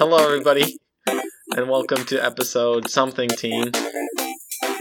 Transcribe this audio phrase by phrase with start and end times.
[0.00, 3.70] Hello, everybody, and welcome to episode something teen.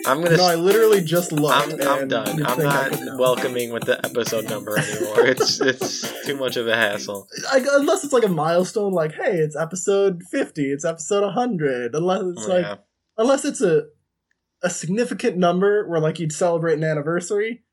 [0.08, 0.38] I'm gonna.
[0.38, 1.74] No, I literally just looked.
[1.74, 2.42] I'm, I'm done.
[2.46, 5.26] I'm not welcoming with the episode number anymore.
[5.28, 7.28] It's it's too much of a hassle.
[7.52, 11.96] I, unless it's like a milestone, like hey, it's episode fifty, it's episode hundred.
[11.96, 12.76] Unless it's oh, like, Yeah.
[13.18, 13.88] unless it's a
[14.64, 17.66] a significant number where like you'd celebrate an anniversary,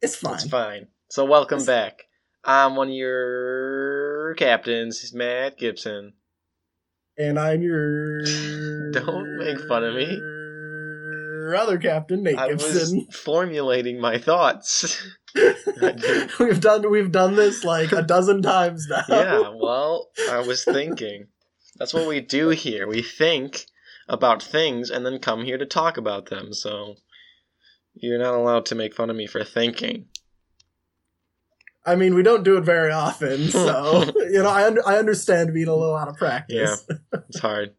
[0.00, 0.34] it's fine.
[0.34, 0.88] It's fine.
[1.12, 2.06] So welcome It's- back.
[2.44, 6.14] I'm one of your captains, Matt Gibson.
[7.22, 8.22] And I'm your
[8.92, 10.20] Don't make fun of me.
[11.56, 13.06] Other captain, Nate I was Gibson.
[13.12, 15.06] formulating my thoughts.
[16.40, 19.04] we've done we've done this like a dozen times now.
[19.08, 21.28] yeah, well, I was thinking.
[21.78, 22.86] That's what we do here.
[22.88, 23.66] We think
[24.08, 26.52] about things and then come here to talk about them.
[26.52, 26.96] So
[27.94, 30.06] you're not allowed to make fun of me for thinking.
[31.84, 35.52] I mean, we don't do it very often, so you know, I under, I understand
[35.54, 36.84] being a little out of practice.
[36.88, 36.96] Yeah,
[37.28, 37.74] It's hard.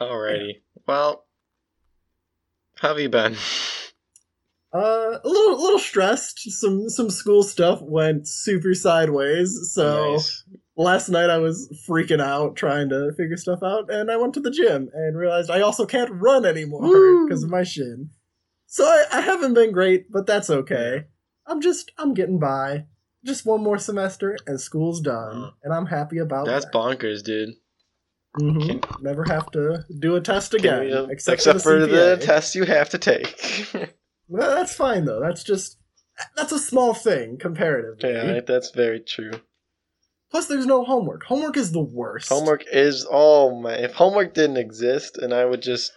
[0.00, 0.62] Alrighty.
[0.86, 1.26] Well,
[2.76, 3.36] how have you been?
[4.72, 6.40] Uh, a little little stressed.
[6.52, 9.72] Some some school stuff went super sideways.
[9.72, 10.44] So Nice.
[10.76, 14.40] last night I was freaking out trying to figure stuff out, and I went to
[14.40, 18.10] the gym and realized I also can't run anymore because of my shin.
[18.66, 21.06] So I, I haven't been great, but that's okay.
[21.46, 22.86] I'm just I'm getting by.
[23.24, 26.72] Just one more semester and school's done, Uh, and I'm happy about That's that.
[26.72, 27.50] bonkers, dude.
[28.38, 29.02] Mhm.
[29.02, 32.20] Never have to do a test again, we, except, except for the CPA.
[32.20, 33.36] test you have to take.
[34.32, 35.18] Well, that's fine though.
[35.18, 35.78] That's just
[36.36, 38.12] that's a small thing comparatively.
[38.12, 39.32] yeah, that's very true.
[40.30, 41.24] Plus, there's no homework.
[41.24, 42.28] Homework is the worst.
[42.28, 43.82] Homework is oh man!
[43.82, 45.90] If homework didn't exist, and I would just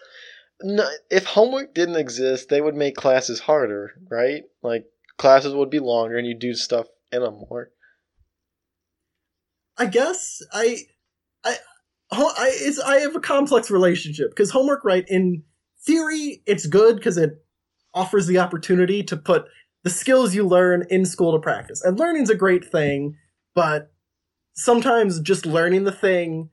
[0.64, 4.42] no, if homework didn't exist, they would make classes harder, right?
[4.64, 4.86] Like
[5.18, 7.70] classes would be longer, and you do stuff in them more.
[9.78, 10.80] I guess I,
[11.44, 11.56] I,
[12.12, 15.06] I, it's, I have a complex relationship because homework, right?
[15.08, 15.44] In
[15.86, 17.44] theory, it's good because it
[17.94, 19.46] offers the opportunity to put
[19.84, 23.16] the skills you learn in school to practice, and learning's a great thing.
[23.56, 23.92] But
[24.54, 26.50] sometimes just learning the thing,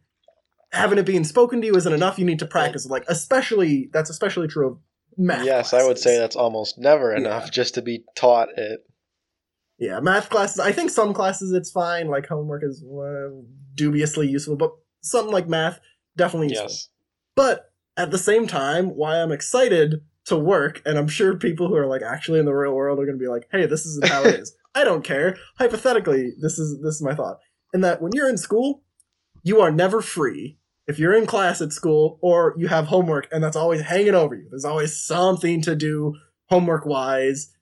[0.73, 2.19] having it being spoken to you isn't enough.
[2.19, 2.87] You need to practice.
[2.87, 4.79] Like especially that's especially true of
[5.17, 5.45] math.
[5.45, 7.19] yes, I would say that's almost never Yeah.
[7.19, 8.81] enough just to be taught it.
[9.79, 10.59] Yeah, math classes.
[10.61, 12.09] I think some classes it's fine.
[12.09, 13.31] Like homework is uh,
[13.75, 15.81] dubiously useful, but something like math
[16.17, 16.69] definitely useful.
[16.69, 16.89] Yes,
[17.35, 21.77] But at the same time, why I'm excited to work, and I'm sure people who
[21.77, 24.07] are like actually in the real world are going to be like, "Hey, this isn't
[24.09, 25.37] how it is." I don't care.
[25.59, 27.39] Hypothetically, this is this is my thought.
[27.73, 28.83] In that when you're in school,
[29.43, 30.59] you are never free.
[30.91, 34.35] If you're in class at school or you have homework and that's always hanging over
[34.35, 37.53] you, there's always something to do homework wise.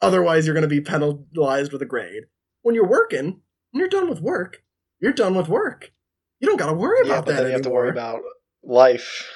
[0.00, 2.24] Otherwise, you're going to be penalized with a grade.
[2.62, 4.62] When you're working, when you're done with work,
[5.00, 5.92] you're done with work.
[6.38, 8.22] You don't got to worry yeah, about that then you have to worry about
[8.62, 9.30] life.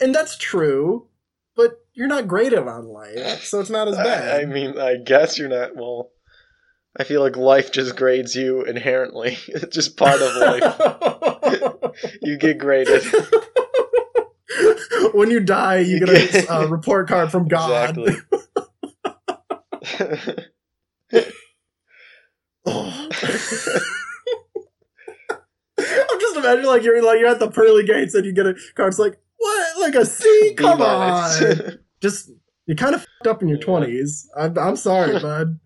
[0.00, 1.08] and that's true,
[1.56, 4.36] but you're not graded on life, so it's not as bad.
[4.36, 5.74] I, I mean, I guess you're not.
[5.74, 6.12] Well,
[6.98, 9.38] I feel like life just grades you inherently.
[9.48, 11.94] it's just part of life.
[12.22, 13.02] you get graded.
[15.14, 17.96] when you die, you You get get- a uh, report card from God.
[17.96, 18.16] Exactly.
[22.64, 23.08] Oh.
[25.78, 28.54] I'm just imagining like you're like you're at the pearly gates and you get a
[28.76, 28.88] card.
[28.88, 29.80] It's like what?
[29.80, 30.54] Like a C?
[30.56, 31.78] Come on!
[32.00, 32.30] Just
[32.66, 33.64] you kind of fucked up in your Yeah.
[33.64, 34.30] twenties.
[34.36, 35.58] I'm, I'm sorry, bud.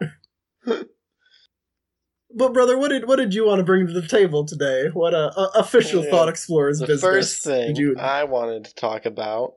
[2.37, 4.89] But brother, what did what did you want to bring to the table today?
[4.93, 6.11] What uh, uh, official Yeah.
[6.11, 7.01] thought explorers business.
[7.01, 7.97] the business first thing you?
[7.99, 9.55] I wanted to talk about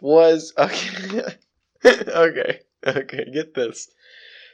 [0.00, 1.20] was okay.
[1.84, 3.88] okay, okay, get this.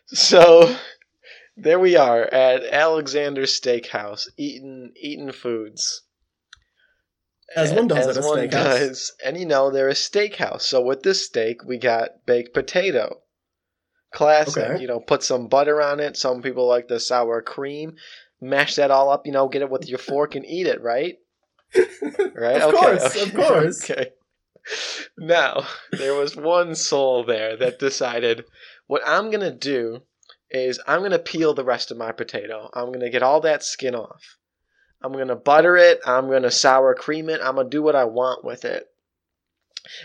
[0.06, 0.74] So
[1.56, 6.02] there we are at Alexander Steakhouse, eating eating foods.
[7.54, 8.50] As one does As at a one steakhouse.
[8.50, 9.12] does.
[9.24, 10.62] And you know, they're a steakhouse.
[10.62, 13.20] So with this steak, we got baked potato.
[14.12, 14.62] Classic.
[14.62, 14.82] Okay.
[14.82, 16.16] You know, put some butter on it.
[16.16, 17.96] Some people like the sour cream.
[18.40, 21.16] Mash that all up, you know, get it with your fork and eat it, right?
[22.34, 22.60] Right?
[22.60, 22.76] Of okay.
[22.76, 23.90] course, okay, of course.
[23.90, 24.10] Okay.
[25.18, 28.44] Now, there was one soul there that decided
[28.86, 30.02] what I'm going to do
[30.50, 32.68] is I'm going to peel the rest of my potato.
[32.74, 34.36] I'm going to get all that skin off.
[35.02, 36.00] I'm going to butter it.
[36.06, 37.40] I'm going to sour cream it.
[37.42, 38.86] I'm going to do what I want with it.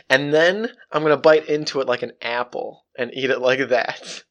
[0.09, 3.69] And then I'm going to bite into it like an apple and eat it like
[3.69, 4.23] that.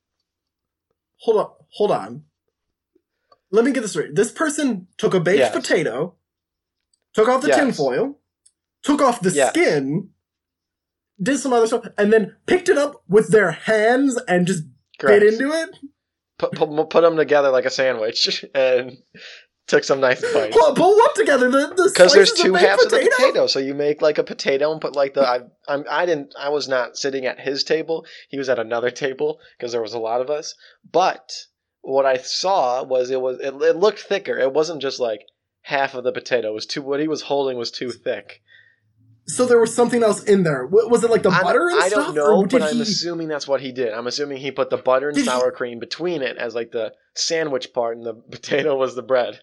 [1.19, 2.25] hold on, hold on.
[3.51, 4.13] Let me get this right.
[4.13, 5.53] This person took a baked Yes.
[5.53, 6.17] potato,
[7.15, 7.59] took off the Yes.
[7.59, 8.19] tinfoil,
[8.83, 9.51] took off the Yes.
[9.51, 10.11] skin,
[11.23, 14.65] did some other stuff, and then picked it up with their hands and just
[14.99, 15.21] Correct.
[15.21, 15.71] bit into it.
[16.39, 18.99] Put, put, put them together like a sandwich and
[19.69, 20.57] Took some nice bites.
[20.57, 21.51] Pull, pull what together?
[21.51, 24.71] The the Because there's two halves of the potato, so you make like a potato
[24.71, 25.27] and put like the.
[25.27, 26.35] I, I'm, I didn't.
[26.39, 28.07] I was not sitting at his table.
[28.29, 30.55] He was at another table because there was a lot of us.
[30.93, 31.33] But
[31.81, 34.39] what I saw was it was it, it looked thicker.
[34.39, 35.23] It wasn't just like
[35.63, 36.51] half of the potato.
[36.51, 36.83] It was too.
[36.83, 38.43] What he was holding was too thick.
[39.29, 40.65] So there was something else in there.
[40.71, 42.07] Was it like the I, butter and I stuff?
[42.07, 43.93] don't know, but I'm he- assuming that's what he did.
[43.93, 46.71] I'm assuming he put the butter and Did he- sour cream between it as like
[46.71, 49.41] the sandwich part, and the potato was the bread.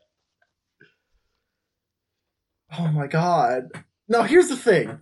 [2.80, 3.70] Oh my god.
[4.08, 5.00] Now here's the thing.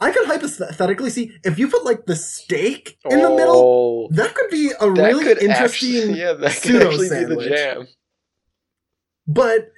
[0.00, 4.34] I could hypothetically see if you put like the steak in the middle, Oh, that
[4.34, 5.50] could be a really interesting.
[5.50, 7.48] Actually, yeah, that could pseudo actually be the sandwich.
[7.48, 7.86] jam.
[9.26, 9.70] But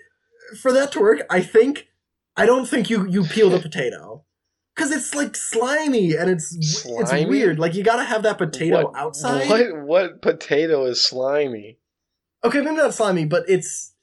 [0.61, 1.87] for that to work, I think
[2.37, 4.25] I don't think you you peel the potato
[4.75, 7.03] because it's like slimy and it's Slimy?
[7.23, 7.59] it's weird.
[7.59, 9.49] Like you got to have that potato What- outside.
[9.49, 11.79] What what potato is slimy?
[12.45, 13.95] Okay, maybe not slimy, but it's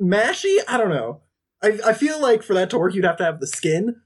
[0.00, 0.56] mashy.
[0.68, 1.22] I don't know.
[1.62, 3.96] I I feel like for that to work, you'd have to have the skin.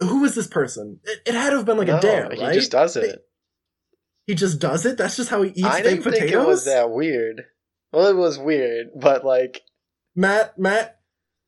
[0.00, 1.00] Who is this person?
[1.04, 3.24] It, it had to have been like no, a dare, he just does it.
[4.26, 4.96] He just does it.
[4.98, 7.42] That's just how he eats I baked didn't think it was that weird.
[7.92, 9.60] Well, it was weird, but like,
[10.16, 11.00] Matt, Matt,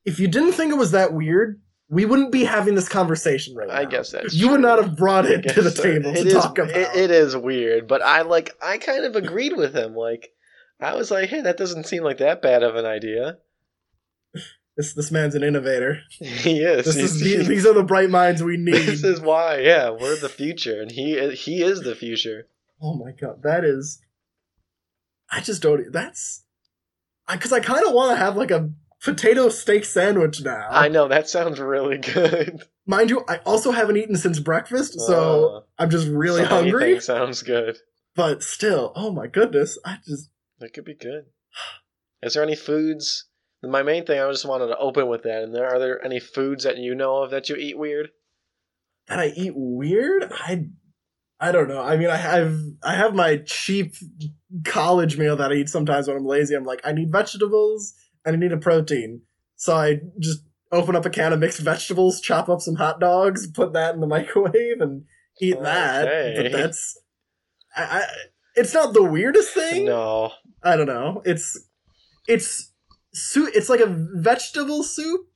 [0.05, 3.69] if you didn't think it was that weird, we wouldn't be having this conversation right
[3.69, 3.75] now.
[3.77, 5.83] I guess that's you would not have brought it to the so.
[5.83, 6.71] table It to is- talk about.
[6.77, 8.51] it- it is weird, but I like.
[8.63, 9.95] I kind of agreed with him.
[9.95, 10.31] Like,
[10.81, 13.39] I was like, hey, that doesn't seem like that bad of an idea.
[14.77, 16.01] This this man's an innovator.
[16.11, 16.85] he is.
[16.87, 18.75] This is he's- these are the bright minds we need.
[18.75, 19.59] this is why.
[19.61, 22.49] Yeah, we're the future, and he he is the future.
[22.83, 24.01] Oh my god, that is.
[25.31, 25.93] I just don't.
[25.93, 26.43] That's.
[27.31, 28.71] Because I, kind of want to have like a
[29.03, 30.67] potato steak sandwich now.
[30.71, 32.63] I know that sounds really good.
[32.87, 37.01] Mind you, I also haven't eaten since breakfast, so Uh, I'm just really so hungry.
[37.01, 37.79] sounds good.
[38.15, 40.29] But still, oh my goodness, I just.
[40.61, 41.27] That could be good.
[42.23, 43.27] Is there any foods?
[43.71, 45.43] My main thing, I just wanted to open with that.
[45.43, 48.11] And there are there any foods that you know of that you eat weird?
[49.09, 50.31] that I eat weird.
[50.33, 50.67] I
[51.41, 51.83] I don't know.
[51.83, 53.95] I mean, I have I have my cheap
[54.65, 56.55] college meal that I eat sometimes when I'm lazy.
[56.55, 57.95] I'm like, I need vegetables
[58.25, 59.23] and I need a protein,
[59.57, 60.41] so I just
[60.73, 64.01] open up a can of mixed vegetables, chop up some hot dogs, put that in
[64.01, 65.05] the microwave, and
[65.41, 66.37] eat that.
[66.37, 66.99] But that's
[67.77, 68.07] I, I.
[68.57, 69.87] It's not the weirdest thing.
[69.87, 70.31] No.
[70.63, 71.23] I don't know.
[71.25, 71.59] It's
[72.29, 72.73] it's
[73.15, 73.51] soup.
[73.55, 75.29] It's like a vegetable soup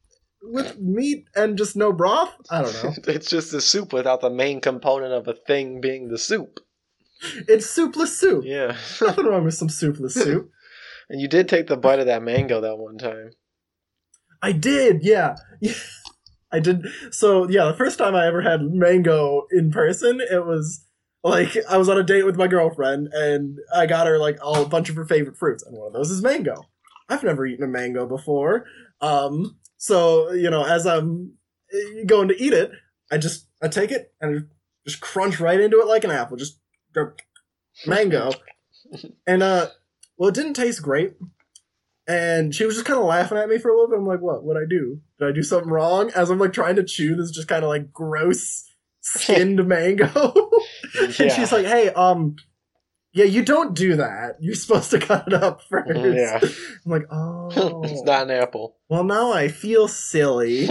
[0.42, 2.34] with meat and just no broth.
[2.50, 2.92] I don't know.
[3.12, 6.60] it's just a soup without the main component of a thing being the soup.
[7.48, 8.44] It's soupless soup.
[8.44, 8.76] Yeah.
[9.00, 10.50] Nothing wrong with some soupless soup.
[11.08, 13.32] and you did take the bite of that mango that one time.
[14.40, 15.34] I did, yeah.
[16.52, 16.86] I did.
[17.10, 20.84] So, yeah, the first time I ever had mango in person, it was
[21.24, 24.62] like I was on a date with my girlfriend and I got her like all
[24.62, 26.54] a bunch of her favorite fruits, and one of those is mango.
[27.08, 28.66] I've never eaten a mango before.
[29.00, 31.34] Um, so, you know, as I'm
[32.06, 32.72] going to eat it,
[33.10, 34.48] I just I take it and
[34.86, 36.36] just crunch right into it like an apple.
[36.36, 36.60] Just
[36.94, 37.12] go
[37.86, 38.32] mango.
[39.26, 39.68] And uh
[40.16, 41.14] well it didn't taste great.
[42.06, 43.98] And she was just kind of laughing at me for a little bit.
[43.98, 44.42] I'm like, what?
[44.42, 45.00] What'd I do?
[45.18, 46.10] Did I do something wrong?
[46.14, 48.64] As I'm like trying to chew this just kind of like gross
[49.00, 50.50] skinned mango.
[51.00, 52.36] and she's like, hey, um,
[53.12, 54.36] yeah, you don't do that.
[54.40, 55.90] You're supposed to cut it up first.
[55.94, 56.40] Yeah.
[56.84, 57.82] I'm like, oh.
[57.84, 58.76] it's not an apple.
[58.88, 60.66] Well, now I feel silly.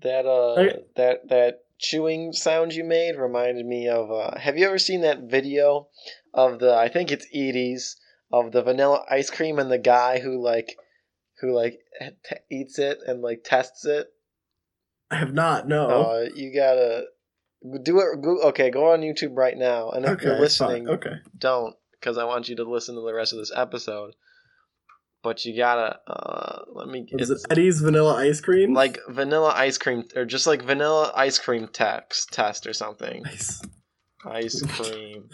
[0.00, 0.78] that uh Okay.
[0.96, 5.22] that that chewing sound you made reminded me of uh have you ever seen that
[5.30, 5.88] video
[6.32, 7.96] of the I think it's Edy's
[8.32, 10.76] of the vanilla ice cream and the guy who like
[11.40, 11.80] who like
[12.24, 14.08] t- eats it and like tests it
[15.10, 15.86] I have not, no.
[15.88, 17.04] uh you gotta
[17.82, 20.88] do it go, okay go on youtube right now and if okay, you're fine, listening
[20.88, 21.14] Okay.
[21.38, 24.14] don't because i want you to listen to the rest of this episode
[25.22, 27.38] but you gotta uh let me Is it?
[27.50, 28.74] Eddie's vanilla ice cream?
[28.74, 33.62] like vanilla ice cream or just like vanilla ice cream text test or something Nice.
[34.26, 35.28] ice cream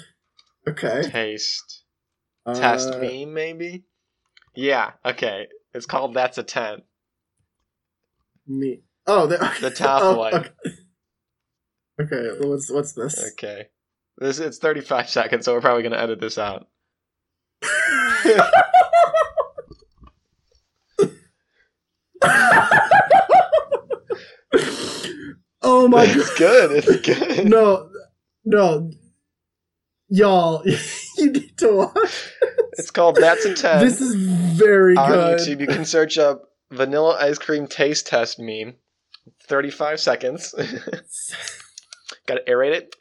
[0.68, 1.02] Okay.
[1.10, 1.84] taste
[2.54, 3.84] test Uh, me maybe
[4.54, 6.82] yeah okay it's called that's a 10
[8.46, 8.80] Me.
[9.06, 10.34] Oh, the, The top oh, one.
[10.34, 10.50] Okay.
[12.00, 13.32] Okay, what's what's this?
[13.32, 13.66] okay
[14.18, 16.66] this it's 35 seconds so we're probably gonna edit this out
[25.62, 26.16] oh my god.
[26.16, 27.90] it's good it's good No,
[28.44, 28.90] no.
[30.10, 30.62] Y'all,
[31.18, 32.32] you need to watch.
[32.78, 35.38] it's called that's a 10 This is very on good.
[35.40, 38.74] youtube you can search up vanilla ice cream taste test meme
[39.44, 40.54] 35 seconds
[42.28, 42.94] gotta aerate it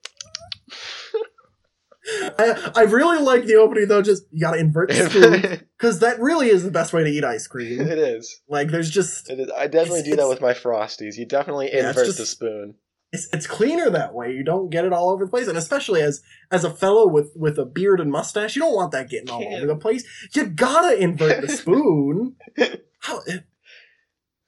[2.40, 4.02] I, I really like the opening though.
[4.02, 7.26] Just you gotta invert the spoon because that really is the best way to eat
[7.26, 7.82] ice cream.
[7.82, 8.40] it is.
[8.48, 9.50] Like there's just It.
[9.58, 11.18] I definitely do that with my frosties.
[11.18, 12.76] You definitely Yeah, invert just- the spoon.
[13.12, 14.32] it's it's cleaner that way.
[14.32, 17.34] You don't get it all over the place, and especially as as a fellow with
[17.36, 20.06] with a beard and mustache, you don't want that getting all over the place.
[20.34, 22.38] You gotta invert the spoon.
[23.02, 23.40] How eh.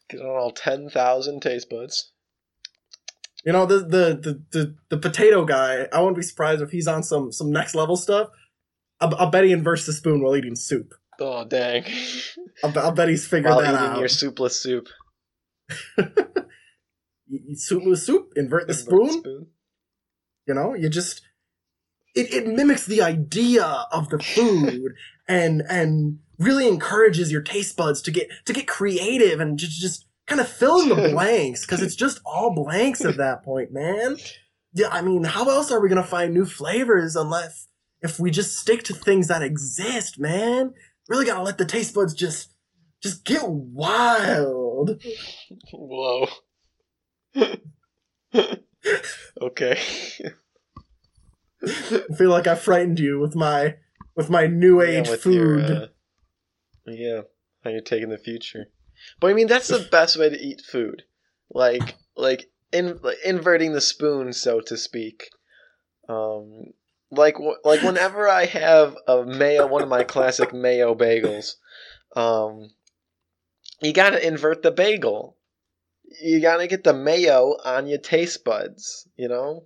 [0.09, 2.13] Get on all ten thousand taste buds.
[3.45, 5.87] You know the, the the the the potato guy?
[5.93, 8.29] I wouldn't be surprised if he's on some some next level stuff.
[8.99, 10.93] I'll, I'll bet he inverts the spoon while eating soup.
[11.19, 11.83] Oh dang!
[12.63, 13.99] I'll, bet- I'll bet he's figured While that eating out.
[13.99, 14.87] your soupless soup.
[17.31, 19.47] You eat soup with soup, invert the Invert spoon.
[20.47, 21.21] You know, you just
[22.15, 24.93] it, it mimics the idea of the food
[25.27, 30.05] and and really encourages your taste buds to get to get creative and just just
[30.29, 34.17] kind of fill in the blanks because it's just all blanks at that point, man.
[34.73, 37.67] Yeah, I mean, how else are we gonna find new flavors unless
[38.01, 40.73] if we just stick to things that exist, man?
[41.07, 42.53] Really gotta let the taste buds just
[43.01, 45.01] just get wild.
[45.73, 46.27] Whoa.
[49.41, 49.79] okay.
[51.61, 53.75] I feel like I frightened you with my
[54.15, 55.33] with my new age Yeah, food.
[55.33, 55.87] your, uh,
[56.87, 57.21] yeah,
[57.63, 58.67] how you're taking the future.
[59.19, 61.03] But I mean, that's the best way to eat food.
[61.51, 65.29] Like, like, in, like inverting the spoon, so to speak.
[66.07, 66.73] Um,
[67.11, 71.55] like, like whenever I have a mayo, one of my classic mayo bagels,
[72.15, 72.69] um,
[73.81, 75.35] you gotta invert the bagel.
[76.21, 79.07] You gotta get the mayo on your taste buds.
[79.15, 79.63] You know.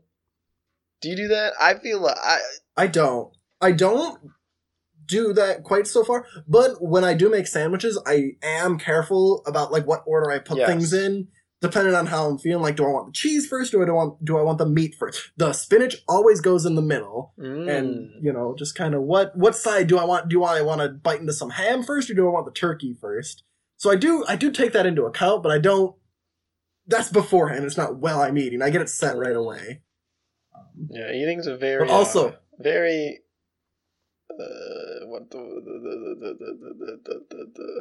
[1.01, 1.53] Do you do that?
[1.59, 2.39] I feel like I
[2.77, 3.33] I don't.
[3.59, 4.19] I don't
[5.05, 6.25] do that quite so far.
[6.47, 10.57] But when I do make sandwiches, I am careful about like what order I put
[10.57, 10.69] Yes.
[10.69, 11.27] things in,
[11.61, 12.61] depending on how I'm feeling.
[12.63, 14.65] Like, do I want the cheese first, or do I want do I want the
[14.65, 15.31] meat first?
[15.37, 18.09] The spinach always goes in the middle, and Mm.
[18.21, 20.29] you know, just kind of what what side do I want?
[20.29, 22.95] Do I want to bite into some ham first, or do I want the turkey
[22.99, 23.43] first?
[23.77, 25.95] So I do I do take that into account, but I don't.
[26.85, 27.63] That's beforehand.
[27.65, 28.61] It's not while I'm eating.
[28.61, 29.81] I get it set right away.
[30.89, 33.21] Yeah, eating's a very But also- uh, very
[34.29, 35.37] uh, what the,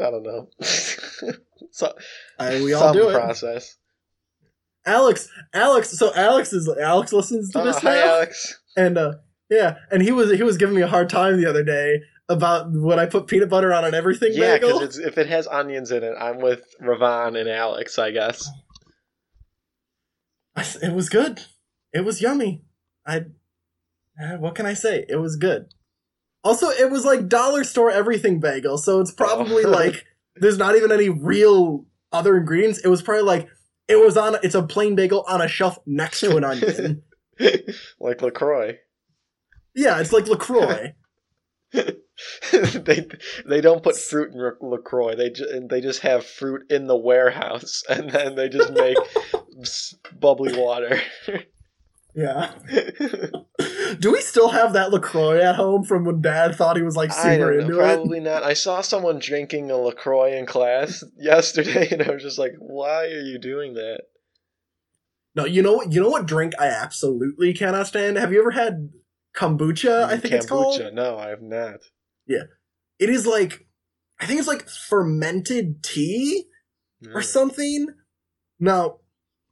[0.01, 0.49] I don't know.
[1.71, 1.95] so
[2.39, 3.79] I, we all do process.
[4.85, 4.91] It.
[4.91, 5.99] Alex, Alex.
[5.99, 7.91] So Alex is Alex listens to this now.
[7.91, 8.61] Hi, Alex.
[8.77, 9.15] And uh,
[9.49, 12.71] yeah, and he was he was giving me a hard time the other day about
[12.71, 14.69] when I put peanut butter on an everything yeah, bagel.
[14.69, 18.47] Yeah, because if it has onions in it, I'm with Ravon and Alex, I guess.
[20.83, 21.41] It was good.
[21.95, 22.63] It was yummy.
[23.07, 23.25] I.
[24.39, 25.07] What can I say?
[25.09, 25.73] It was good.
[26.45, 29.71] Also, it was like dollar store everything bagel, so it's probably Oh.
[29.71, 30.05] like
[30.37, 32.81] there's not even any real other ingredients.
[32.85, 33.49] It was probably like
[33.89, 34.37] it was on.
[34.43, 37.03] It's a plain bagel on a shelf next to an onion.
[38.01, 38.79] like Lacroix.
[39.75, 40.95] Yeah, it's like Lacroix.
[41.73, 43.07] they
[43.47, 45.15] they don't put fruit in Lacroix.
[45.15, 48.97] They ju- they just have fruit in the warehouse, and then they just make
[50.19, 51.01] bubbly water.
[52.15, 52.53] Yeah.
[54.01, 57.11] Do we still have that Lacroix at home from when Dad thought he was like
[57.11, 58.43] I super don't know, into probably not.
[58.43, 63.05] I saw someone drinking a Lacroix in class yesterday, and I was just like, "Why
[63.07, 64.01] are you doing that?" it?
[65.35, 65.93] No, you know what?
[65.93, 68.17] You know what drink I absolutely cannot stand.
[68.19, 68.91] Have you ever had
[69.35, 70.05] kombucha?
[70.05, 70.79] I think it's called.
[70.81, 70.93] kombucha.
[70.93, 71.81] No, I have not.
[72.27, 72.45] Yeah.
[72.99, 73.67] It is like,
[74.21, 76.45] I think it's like fermented tea
[77.15, 77.25] or Mm.
[77.25, 77.87] something.
[78.61, 78.99] Now,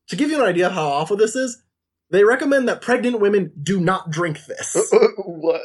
[0.08, 1.62] to give you an idea of how awful this is,
[2.10, 4.92] they recommend that pregnant women do not drink this.
[5.24, 5.62] what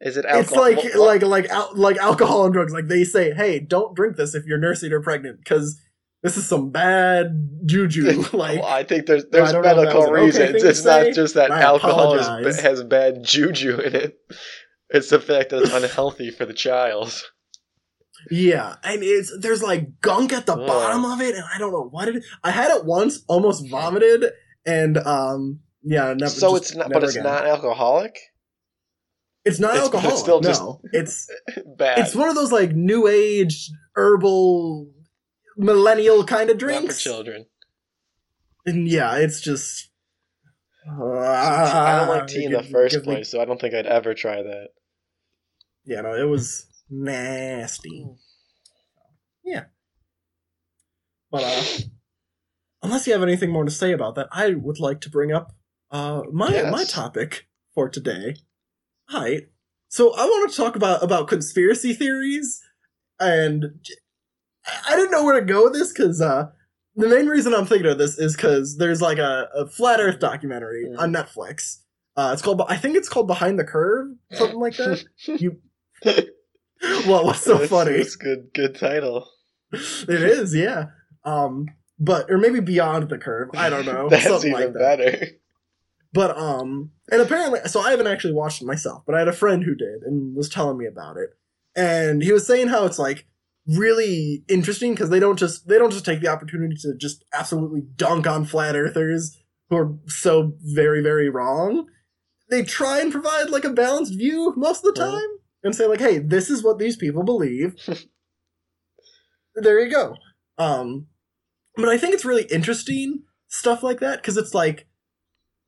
[0.00, 0.24] is it?
[0.28, 2.72] It's like like like al- like alcohol and drugs.
[2.72, 5.80] Like they say, hey, don't drink this if you're nursing or pregnant because
[6.22, 8.22] this is some bad juju.
[8.32, 10.64] like well, I think there's there's don't know if that medical an okay reasons.
[10.64, 11.12] it's not say.
[11.12, 14.18] just that I alcohol is, has bad juju in it.
[14.90, 17.22] It's the fact that it's unhealthy for the child.
[18.30, 20.66] yeah, and it's there's like gunk at the Ugh.
[20.66, 22.16] bottom of it, and I don't know what it.
[22.16, 22.26] is.
[22.42, 24.24] I had it once, almost vomited,
[24.68, 26.28] and um yeah, never.
[26.30, 27.24] so just it's not, never but it's again.
[27.24, 28.18] not alcoholic.
[29.44, 30.18] It's not it's- but it's alcoholic.
[30.24, 31.30] still no, just- it's
[31.78, 31.98] Bad.
[32.00, 34.90] it's one of those like new age herbal
[35.56, 37.46] millennial kind of Not for children.
[38.66, 39.90] And yeah, it's just.
[40.86, 40.90] I
[41.98, 43.86] don't like Ah, tea in the first gives me- place, so I don't think I'd
[43.86, 44.68] ever try that.
[45.84, 48.06] Yeah, no, it was nasty.
[49.44, 49.64] Yeah.
[51.30, 51.62] But uh
[52.82, 55.52] unless you have anything more to say about that, I would like to bring up
[55.90, 56.72] uh my Yes.
[56.72, 58.36] my topic for today.
[59.08, 59.42] Hi.
[59.88, 62.60] So I want to talk about about conspiracy theories
[63.18, 63.64] and
[64.86, 66.46] I didn't know where to go with this cuz uh
[66.94, 70.18] the main reason I'm thinking of this is cuz there's like a, a flat earth
[70.18, 70.98] documentary Mhm.
[70.98, 71.78] on Netflix
[72.16, 72.60] Uh, it's called.
[72.68, 75.04] I think it's called Behind the Curve, something like that.
[75.42, 75.60] You.
[77.06, 77.96] Well, what's so That's- funny?
[77.96, 78.50] That's good.
[78.54, 79.28] Good title.
[79.72, 80.86] It is, yeah.
[81.24, 81.66] Um,
[81.98, 83.50] but or maybe Beyond the Curve.
[83.54, 84.08] I don't know.
[84.10, 84.98] That's something even like that.
[84.98, 85.26] better.
[86.12, 89.32] But um, and apparently, so I haven't actually watched it myself, but I had a
[89.32, 91.30] friend who did and was telling me about it,
[91.76, 93.26] and he was saying how it's like
[93.66, 97.82] really interesting because they don't just they don't just take the opportunity to just absolutely
[97.96, 99.36] dunk on flat earthers
[99.68, 101.86] who are so very very wrong.
[102.48, 105.10] They try and provide like a balanced view most of the Mhm.
[105.10, 105.28] time
[105.62, 107.74] and say like, hey, this is what these people believe.
[109.54, 110.16] there you go.
[110.56, 111.08] Um,
[111.78, 114.86] but I think it's really interesting stuff like that because it's like,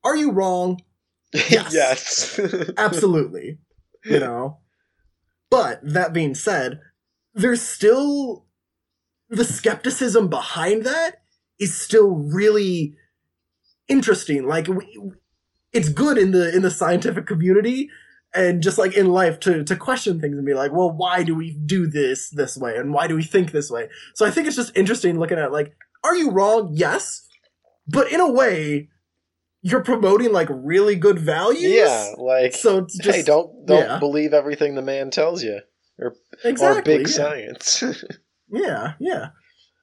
[0.05, 0.81] are you wrong?
[1.33, 1.73] Yes.
[1.73, 2.41] yes.
[2.77, 3.59] Absolutely.
[4.05, 4.59] you know?
[5.49, 6.81] But that being said,
[7.35, 8.47] there's still
[9.29, 11.23] the skepticism behind that
[11.61, 12.97] is still really
[13.87, 14.49] interesting.
[14.49, 15.13] Like we,
[15.73, 17.89] it's good in the in the scientific community
[18.35, 21.35] and just like in life to to question things and be like, well, why do
[21.35, 23.89] we do this this way and why do we think this way?
[24.15, 26.71] So I think it's just interesting looking at like, are you wrong?
[26.73, 27.27] Yes,
[27.87, 28.89] but in a way,
[29.63, 31.73] you're promoting like really good values.
[31.73, 33.99] yeah, like So just hey, don't don't yeah.
[33.99, 35.61] believe everything the man tells you,
[35.99, 36.15] or
[36.45, 37.15] exactly or big yeah.
[37.15, 37.85] science.
[38.53, 39.29] Yeah, yeah.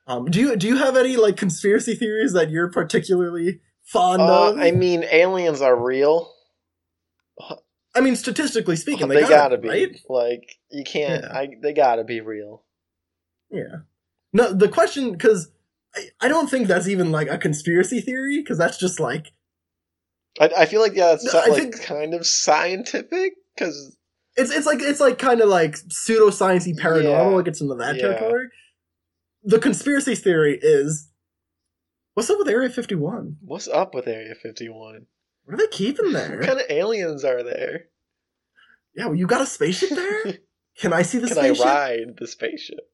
[0.07, 4.49] Um, do you do you have any like conspiracy theories that you're particularly fond uh,
[4.49, 4.57] of?
[4.57, 6.33] I mean, aliens are real.
[7.95, 9.99] I mean, statistically speaking, they, they, gotta, be right?
[10.07, 11.23] like you can't.
[11.23, 11.33] Yeah.
[11.33, 12.63] I they gotta be real.
[13.49, 13.77] Yeah.
[14.33, 15.51] No, the question because
[16.21, 19.31] I, don't think that's even like a conspiracy theory because that's just like
[20.39, 23.97] I, I feel like yeah, it's No, like think- kind of scientific because
[24.35, 27.33] it's it's like it's like kind of like pseudosciencey paranormal.
[27.33, 27.39] Yeah.
[27.39, 28.01] It gets into that Yeah.
[28.01, 28.47] territory.
[29.43, 31.09] The conspiracy theory is
[32.13, 33.37] what's up with Area Fifty One?
[33.41, 35.07] what's up with Area Fifty One?
[35.45, 36.37] What are they keeping there?
[36.37, 37.85] What kind of aliens are there?
[38.95, 40.39] yeah, well, you got a spaceship there.
[40.79, 41.63] Can I see the Can spaceship?
[41.65, 42.91] Can I ride the spaceship?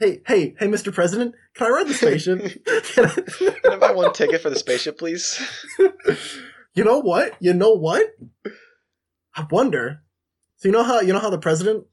[0.00, 0.94] Hey, hey, hey, Mr.
[0.94, 2.38] President, can I ride the spaceship?
[2.94, 5.40] Can I- Can I buy one ticket for the spaceship, please?
[6.74, 7.34] you know what?
[7.40, 8.06] You know what?
[9.34, 10.02] I wonder.
[10.56, 11.86] So you know how you know how the president.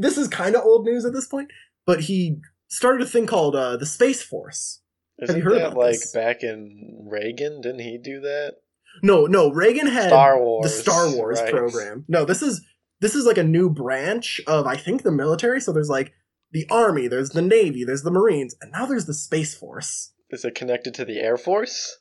[0.00, 1.50] This is kind of old news at this point,
[1.84, 4.80] but he started a thing called uh, the Space Force.
[5.20, 6.12] Isn't you heard that about like this?
[6.12, 7.60] back in Reagan?
[7.60, 8.56] Didn't he do that?
[9.02, 10.64] No, no, Reagan had Star Wars.
[10.64, 11.52] the Star Wars right.
[11.52, 12.04] program.
[12.08, 12.64] No, this is
[13.00, 15.60] this is like a new branch of I think the military.
[15.60, 16.12] So there's like
[16.52, 20.12] the army, there's the navy, there's the marines, and now there's the space force.
[20.30, 21.98] Is it connected to the Air Force?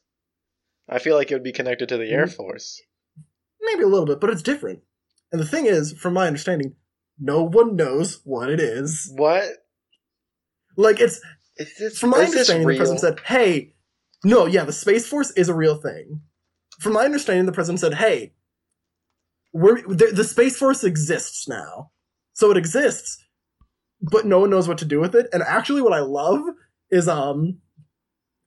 [0.88, 2.34] I feel like it would be connected to the Air Mm.
[2.36, 2.82] Force.
[3.62, 4.82] Maybe a little bit, but it's different.
[5.32, 6.76] And the thing is, from my understanding,
[7.20, 9.12] no one knows what it is.
[9.16, 9.46] What?
[10.78, 11.20] Like it's
[11.58, 13.76] Is this, from my understanding, the president said, "Hey,
[14.24, 16.22] no, yeah, the space force is a real thing."
[16.80, 18.34] From my understanding, the president said, "Hey,
[19.54, 21.92] we're the, the space force exists now,
[22.34, 23.25] so it exists,
[24.12, 26.42] but no one knows what to do with it." And actually, what I love
[26.90, 27.60] is um,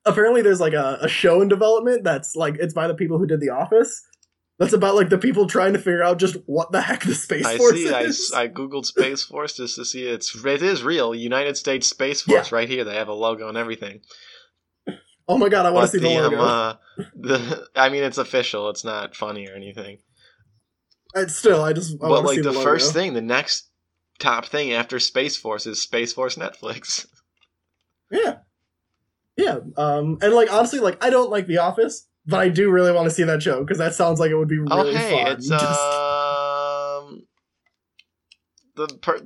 [0.05, 3.27] apparently there's like a, a show in development that's like it's by the people who
[3.27, 4.03] did The Office.
[4.57, 7.45] That's about like the people trying to figure out just what the heck the space
[7.45, 7.93] I force see.
[7.93, 8.33] I, is.
[8.35, 11.15] I googled Space Force just to see it's it is real.
[11.15, 12.83] United States Space Force right here.
[12.83, 14.01] They have a logo and everything.
[15.29, 16.43] oh my god, I want But to see the, the, um, logo.
[16.43, 16.75] uh,
[17.15, 18.69] the I mean, it's official.
[18.69, 19.99] It's not funny or anything.
[21.15, 23.68] Uh, still, I just I but like see the, the, first thing, the next
[24.19, 27.07] top thing after Space Force is Space Force Netflix.
[28.11, 28.37] Yeah.
[29.37, 29.59] Yeah.
[29.77, 33.05] Um and like honestly, like I don't like The Office, but I do really want
[33.05, 35.23] to see that show because that sounds like it would be really oh really hey,
[35.23, 35.31] fun.
[35.33, 37.23] it's Just- um
[38.75, 39.19] the per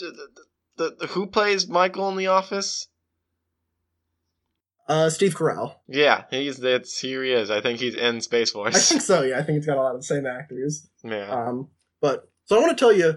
[0.00, 0.28] the,
[0.76, 2.88] the, the who plays Michael in The Office?
[4.88, 5.76] uh Steve Carell.
[5.88, 7.50] Yeah, he's that's here he is.
[7.50, 8.74] I think he's in Space Force.
[8.74, 9.38] I think so, yeah.
[9.38, 10.88] I think it's got a lot of the same actors.
[11.04, 11.28] yeah.
[11.30, 11.68] Um
[12.00, 13.14] but so I want to tell you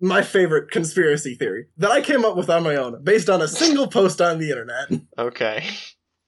[0.00, 3.48] my favorite conspiracy theory that I came up with on my own based on a
[3.48, 4.88] single post on the internet.
[5.18, 5.66] Okay.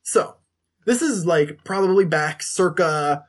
[0.02, 0.36] So,
[0.86, 3.24] this is like probably back circa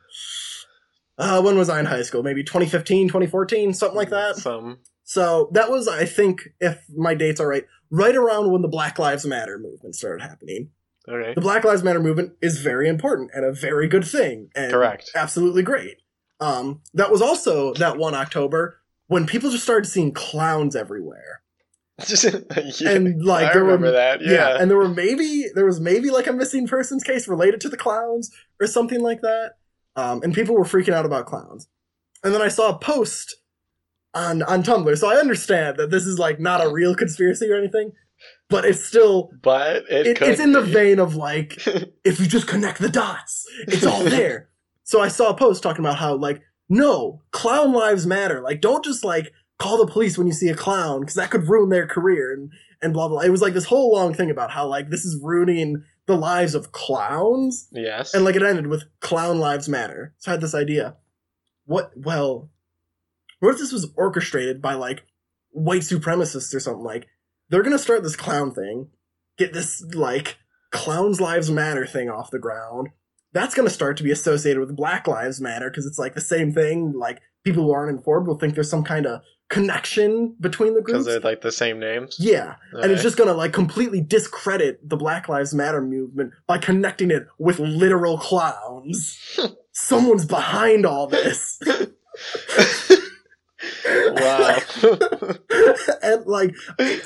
[1.17, 2.23] uh when was I in high school?
[2.23, 4.38] Maybe 2015, 2014, something like that.
[4.38, 8.67] Some So that was, I think, if my dates are right, right around when the
[8.69, 10.69] Black Lives Matter movement started happening.
[11.08, 11.34] okay.
[11.34, 15.12] The Black Lives Matter movement is very important and a very good thing, and Correct.
[15.15, 15.97] absolutely great.
[16.39, 21.41] Um, that was also that one October when people just started seeing clowns everywhere,
[22.24, 24.22] yeah, and like I there were that.
[24.22, 24.32] yeah.
[24.32, 24.58] Yeah.
[24.62, 27.76] and there were maybe there was maybe like a missing persons case related to the
[27.76, 29.54] clowns or something like that.
[29.95, 31.67] Um, and people were freaking out about clowns.
[32.24, 33.36] And then I saw a post
[34.13, 37.58] on on Tumblr, so I understand that this is like not a real conspiracy or
[37.58, 37.91] anything,
[38.48, 41.58] but it's still but it, it, it's in the vein of like
[42.06, 44.50] if you just connect the dots, it's all there.
[44.84, 48.41] so I saw a post talking about how like no, clown lives matter.
[48.41, 51.49] Like, don't just like call the police when you see a clown because that could
[51.49, 52.51] ruin their career and
[52.82, 53.21] and blah blah.
[53.21, 56.55] It was like this whole long thing about how like this is ruining the lives
[56.55, 58.13] of clowns, Yes.
[58.13, 60.13] and like it ended with clown lives matter.
[60.17, 60.95] So I had this idea.
[61.65, 61.91] What?
[61.95, 62.49] Well,
[63.39, 65.03] what if this was orchestrated by like
[65.51, 66.84] white supremacists or something?
[66.84, 67.08] Like
[67.49, 68.88] they're gonna start this clown thing,
[69.38, 70.38] get this like
[70.71, 72.89] clowns lives matter thing off the ground.
[73.34, 76.54] That's gonna start to be associated with Black Lives Matter because it's like the same
[76.54, 76.94] thing.
[76.94, 81.00] Like people who aren't informed will think there's some kind of connection between the groups
[81.00, 82.18] because they're like the same names.
[82.20, 87.12] Yeah, and it's just gonna like completely discredit the Black Lives Matter movement by connecting
[87.12, 89.39] it with literal clowns.
[89.72, 91.60] Someone's behind all this.
[93.94, 94.58] wow.
[96.04, 96.54] and like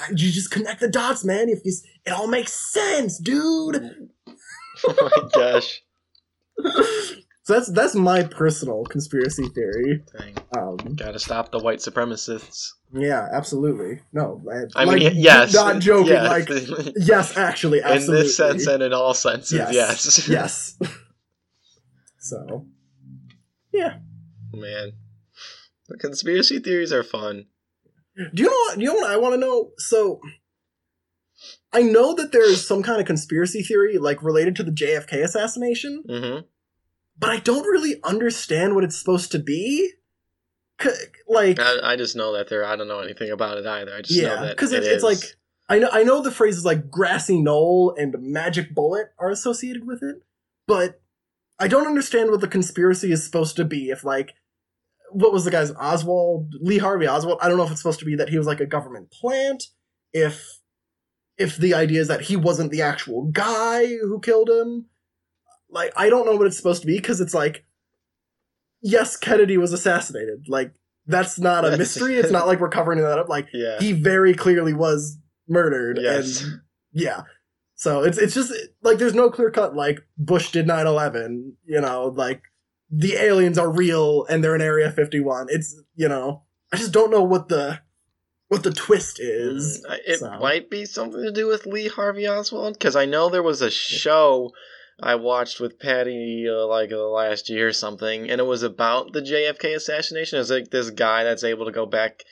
[0.10, 1.50] you just connect the dots, man.
[1.50, 1.74] If you,
[2.06, 4.10] it all makes sense, dude.
[4.88, 5.83] oh my gosh.
[7.46, 10.02] So that's that's my personal conspiracy theory.
[10.18, 10.36] Dang.
[10.58, 12.70] Um, Gotta stop the white supremacists.
[12.94, 14.00] yeah, absolutely.
[14.14, 15.54] No, I, I like, mean, yes.
[15.54, 16.14] not joking.
[16.14, 16.30] yes.
[16.70, 18.24] Like, yes, actually, in absolutely.
[18.24, 19.74] this sense and in all senses, Yes.
[19.74, 20.28] yes.
[20.30, 20.80] yes.
[22.18, 22.66] so,
[23.74, 23.98] yeah,
[24.54, 24.94] Man.
[25.90, 27.48] The conspiracy theories are fun.
[28.16, 28.76] Do you know what?
[28.78, 29.72] Do you know what I want to know?
[29.80, 30.22] So,
[31.74, 35.24] I know that there is some kind of conspiracy theory like related to the JFK
[35.24, 36.40] assassination, hmm
[37.18, 39.92] but I don't really understand what it's supposed to be.
[41.28, 42.66] Like, I, I just know that there.
[42.66, 43.96] I don't know anything about it either.
[43.96, 45.38] I just know yeah, that because it it's, it's like
[45.70, 50.04] I know I know the phrases like grassy knoll and magic bullet are associated with
[50.04, 50.24] it,
[50.68, 51.02] but
[51.60, 53.90] I don't understand what the conspiracy is supposed to be.
[53.90, 54.34] If like,
[55.12, 57.40] what was the guy's Oswald Lee Harvey Oswald?
[57.42, 59.68] I don't know if it's supposed to be that he was like a government plant.
[60.12, 60.60] If
[61.38, 64.86] if the idea is that he wasn't the actual guy who killed him,
[65.70, 67.66] like I don't know what it's supposed to be because it's like,
[68.82, 70.46] yes, Kennedy was assassinated.
[70.48, 70.74] Like
[71.08, 72.16] that's not a mystery.
[72.16, 73.30] It's not like we're covering that up.
[73.30, 73.80] Like yeah.
[73.80, 75.18] he very clearly was
[75.48, 76.42] murdered Yes.
[76.42, 76.62] and
[76.94, 77.24] yeah
[77.76, 82.14] so it's it's just like there's no clear cut like bush did 9-11 you know
[82.16, 82.42] like
[82.90, 87.12] the aliens are real and they're in area 51 it's you know i just don't
[87.12, 87.80] know what the
[88.54, 90.30] what the twist is Mm, It so.
[90.40, 93.70] might be something to do with Lee Harvey Oswald because I know there was a
[93.72, 94.52] show
[95.02, 99.12] I watched with Patty uh, like uh, last year or something, and it was about
[99.12, 100.38] the JFK assassination.
[100.38, 102.24] It was like this guy that's able to go back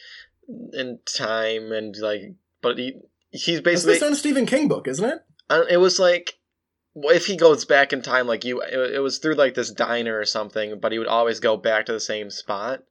[0.73, 2.21] in time and like,
[2.61, 2.93] but he
[3.31, 6.37] he's it's basically based on a stephen king book isn't it uh, it was like
[6.95, 10.25] if he goes back in time like you it was through like this diner or
[10.25, 12.83] something but he would always go back to the same spot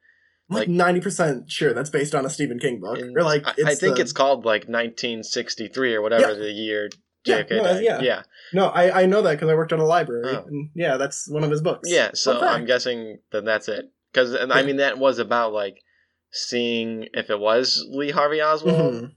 [0.51, 3.65] Like, 90% sure that's based on a stephen king book And or like I, it's
[3.65, 6.39] I think the- it's called like 1963 or whatever Yeah.
[6.39, 6.89] the year
[7.25, 7.85] Yeah, JFK no, died.
[7.85, 8.01] yeah.
[8.01, 10.45] yeah no i i know that because i worked at a library Oh.
[10.47, 14.35] and yeah that's one of his books yeah so I'm guessing that that's it because
[14.35, 15.77] I mean that was about like
[16.33, 19.11] seeing if it was Lee Harvey Oswald Mhm.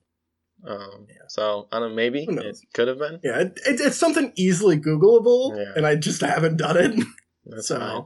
[0.69, 4.31] um, so I don't know maybe it could have been yeah it, it, it's something
[4.35, 5.73] easily googleable Yeah.
[5.75, 8.03] and i just haven't done it so, fine.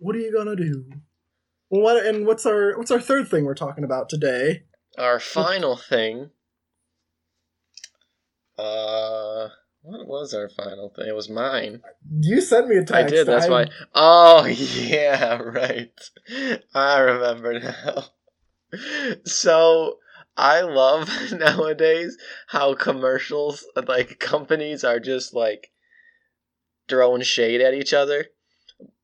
[0.00, 0.84] what are you gonna do?
[1.70, 4.62] Well, what and what's our what's our third thing we're talking about today?
[4.98, 6.30] Our final thing.
[8.58, 9.48] Uh,
[9.82, 11.06] what was our final thing?
[11.08, 11.82] It was mine.
[12.20, 12.92] You sent me a text.
[12.94, 13.26] I did.
[13.26, 13.66] That's I- why.
[13.94, 15.92] Oh yeah, right.
[16.74, 18.04] I remember now.
[19.24, 19.98] So
[20.36, 22.16] I love nowadays
[22.48, 25.70] how commercials, like companies, are just like
[26.88, 28.26] throwing shade at each other.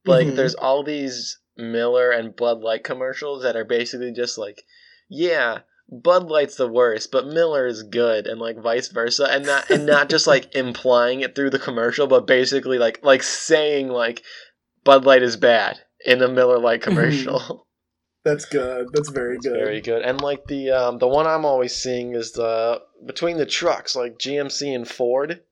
[0.04, 0.36] Like Mhm.
[0.36, 4.64] there's all these Miller and Bud Light commercials that are basically just like,
[5.08, 5.60] yeah,
[5.90, 9.84] Bud Light's the worst, but Miller is good, and like vice versa, and not and
[9.84, 14.22] not just like implying it through the commercial, but basically like like saying like
[14.84, 17.66] Bud Light is bad in a Miller Lite commercial.
[18.24, 18.86] That's good.
[18.92, 19.52] That's very good.
[19.52, 20.02] very good.
[20.02, 24.18] And like the um, the one I'm always seeing is the between the trucks, like
[24.18, 25.42] GMC and Ford.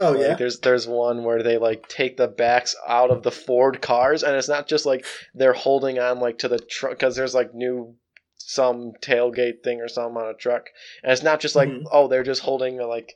[0.00, 0.34] Oh Like, yeah.
[0.34, 4.34] There's there's one where they like take the backs out of the Ford cars, and
[4.36, 7.94] it's not just like they're holding on like to the truck because there's like new
[8.36, 10.66] some tailgate thing or something on a truck,
[11.02, 11.84] and it's not just like Mhm.
[11.92, 13.14] oh they're just holding a, like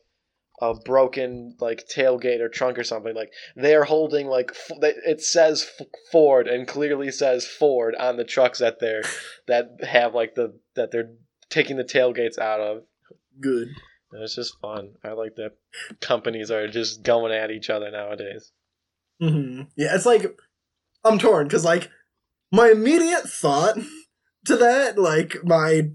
[0.60, 5.68] a broken like tailgate or trunk or something like they're holding like f- it says
[5.80, 9.02] F- Ford and clearly says Ford on the trucks that they're
[9.48, 11.10] that have like the that they're
[11.48, 12.82] taking the tailgates out of.
[13.40, 13.68] Good.
[14.12, 14.90] And It's just fun.
[15.04, 15.52] I like that
[16.00, 18.52] companies are just going at each other nowadays.
[19.20, 20.38] hmm Yeah, it's like
[21.04, 21.90] I'm torn because like
[22.52, 23.76] my immediate thought
[24.46, 25.90] to that, like my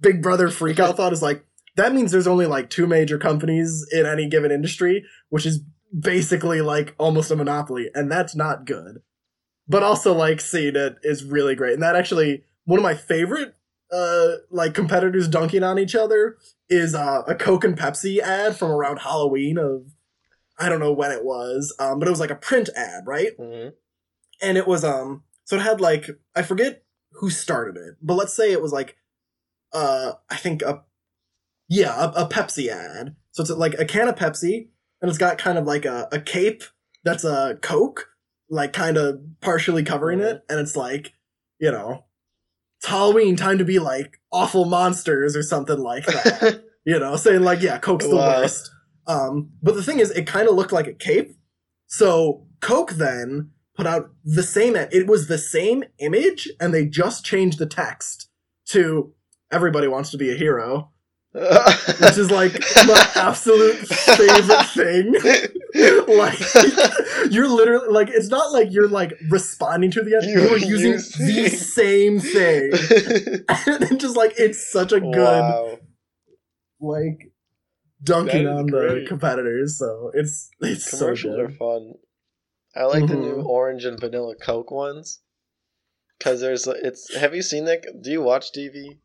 [0.00, 1.44] big brother freak out thought is like
[1.76, 5.60] that means there's only like two major companies in any given industry, which is
[5.98, 9.02] basically like almost a monopoly, and that's not good.
[9.68, 11.74] but also like seeing it is really great.
[11.74, 13.54] And that actually one of my favorite
[13.92, 16.36] uh like competitors dunking on each other
[16.70, 19.92] is uh, a Coke and Pepsi ad from around Halloween of
[20.58, 23.36] I don't know when it was, um, but it was like a print ad, right?
[23.38, 23.72] Mhm.
[24.42, 28.32] and it was um so it had like I forget who started it, but let's
[28.34, 28.96] say it was like
[29.72, 30.84] uh I think a
[31.68, 33.16] yeah a, a Pepsi ad.
[33.32, 34.68] So it's like a can of Pepsi,
[35.00, 36.62] and it's got kind of like a, a cape
[37.04, 38.08] that's a Coke,
[38.48, 41.12] like kind of partially covering it, and it's like
[41.58, 42.04] you know
[42.80, 46.64] it's Halloween time to be like awful monsters or something like that.
[46.84, 48.40] you know, saying like yeah Coke's the Wow.
[48.40, 48.70] worst.
[49.06, 51.32] Um, but the thing is, it kind of looked like a cape.
[51.88, 54.76] So Coke then put out the same.
[54.76, 58.28] It was the same image, and they just changed the text
[58.68, 59.12] to
[59.50, 60.90] "Everybody wants to be a hero,"
[61.32, 62.52] which is like
[62.86, 65.12] my absolute favorite thing.
[66.18, 66.38] like
[67.32, 70.26] you're literally like it's not like you're like responding to the other.
[70.26, 72.72] You You're using the same thing,
[73.90, 75.78] and just like it's such a good Wow.
[76.80, 77.32] like
[78.02, 79.78] dunking on the competitors.
[79.78, 81.92] So it's it's so Commercials are fun.
[82.74, 83.46] I like the new Mhm.
[83.46, 85.20] orange and vanilla Coke ones.
[86.20, 87.14] Cause there's it's.
[87.16, 87.84] Have you seen that?
[88.02, 88.98] Do you watch TV?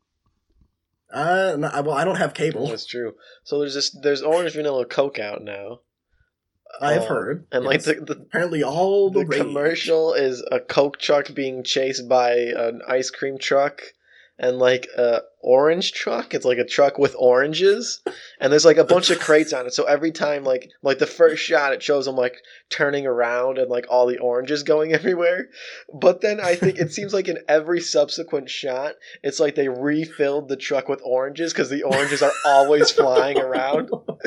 [1.16, 2.68] Uh, no, I- well, I don't have cable.
[2.68, 3.14] That's true.
[3.44, 3.90] So there's this.
[3.90, 5.80] There's orange vanilla Coke out now,
[6.82, 11.00] I've Oh, heard, and like the, the apparently all the, the commercial is a Coke
[11.00, 13.82] truck being chased by an ice cream truck
[14.38, 16.34] and like a orange truck.
[16.34, 18.02] It's like a truck with oranges,
[18.40, 19.74] and there's like a bunch of crates on it.
[19.74, 22.36] So every time, like like the first shot, it shows them like
[22.70, 25.50] turning around and like all the oranges going everywhere.
[25.94, 30.50] But then I think it seems like in every subsequent shot, it's like they refilled
[30.50, 33.90] the truck with oranges because the oranges are always flying around.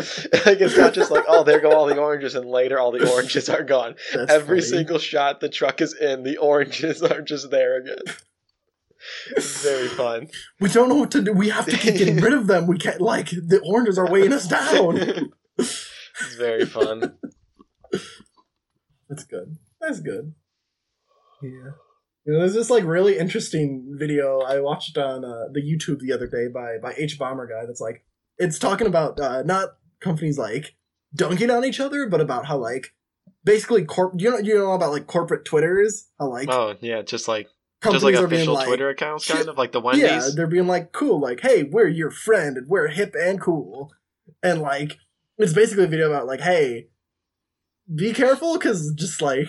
[0.46, 3.10] like it's not just like oh there go all the oranges and later all the
[3.10, 4.70] oranges are gone That's every funny.
[4.70, 7.98] single shot the truck is in, the oranges are just there again.
[9.36, 10.28] Very fun.
[10.60, 11.32] We don't know what to do.
[11.32, 12.66] We have to keep getting rid of them.
[12.66, 15.30] We can't like the oranges are weighing us down.
[15.58, 17.16] it's very fun.
[19.08, 19.56] That's good.
[19.80, 20.34] That's good.
[21.42, 21.72] Yeah.
[22.24, 26.12] You know, there's this like really interesting video I watched on uh, the YouTube the
[26.12, 27.66] other day by by hbomberguy.
[27.66, 28.04] That's like
[28.36, 30.76] it's talking about uh, not companies like
[31.14, 32.94] dunking on each other, but about how like
[33.44, 34.12] basically corp.
[34.18, 36.08] You know, you know about like corporate Twitters.
[36.18, 37.48] How like Oh yeah, just like
[37.80, 40.02] companies just like are official like Twitter accounts, kind of like the Wendy's.
[40.04, 43.92] yeah, they're being like cool, like hey, we're your friend and we're hip and cool,
[44.42, 44.98] and like
[45.36, 46.88] it's basically a video about like hey,
[47.94, 49.48] be careful because just like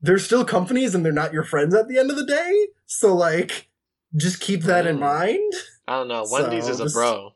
[0.00, 2.66] they're still companies and they're not your friends at the end of the day.
[2.86, 3.70] So like,
[4.14, 5.00] just keep that in Mm.
[5.00, 5.52] mind.
[5.88, 6.24] I don't know.
[6.26, 7.30] So, Wendy's is a just- bro.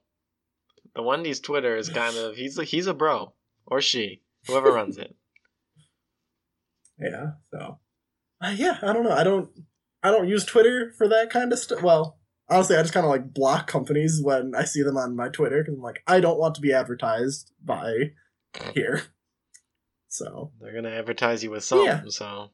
[0.95, 3.33] The Wendy's Twitter is kind of he's he's a bro
[3.67, 5.15] or she, whoever runs it.
[7.01, 7.33] Yeah.
[7.53, 7.79] So,
[8.41, 9.13] uh, yeah, I don't know.
[9.13, 9.49] I don't.
[10.03, 11.83] I don't use Twitter for that kind of stuff.
[11.83, 15.29] Well, honestly, I just kind of like block companies when I see them on my
[15.29, 18.13] Twitter because I'm like, I don't want to be advertised by
[18.75, 19.03] here.
[20.09, 22.03] So They're gonna advertise you with something, Yeah.
[22.09, 22.51] so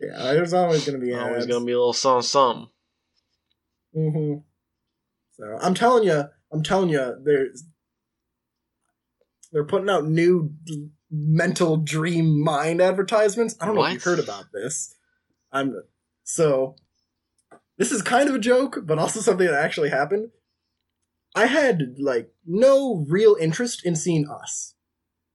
[0.00, 2.68] yeah, there's always gonna be always gonna be a little something something.
[3.94, 4.34] hmm
[5.32, 7.64] So I'm telling you, I'm telling you, there's
[9.52, 13.54] they're putting out new d- mental dream mind advertisements.
[13.60, 14.94] I don't know if you've heard about this.
[15.52, 15.80] I'm
[16.24, 16.74] so
[17.78, 20.30] this is kind of a joke, but also something that actually happened.
[21.34, 24.74] I had like no real interest in seeing Us,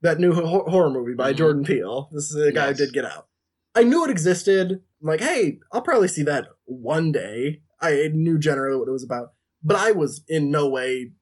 [0.02, 1.38] that new ho- horror movie by Mhm.
[1.38, 2.10] Jordan Peele.
[2.13, 2.80] This is the guy Yes.
[2.80, 3.28] who did Get Out.
[3.75, 4.71] I knew it existed.
[4.71, 7.62] I'm like, hey, I'll probably see that one day.
[7.82, 11.13] I knew generally what it was about, but I was in no way.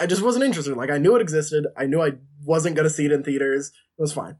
[0.00, 0.76] I just wasn't interested.
[0.76, 1.66] Like I knew it existed.
[1.76, 2.12] I knew I
[2.44, 3.68] wasn't gonna see it in theaters.
[3.98, 4.36] It was fine.